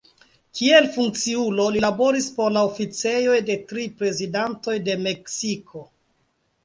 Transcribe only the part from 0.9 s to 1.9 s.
funkciulo li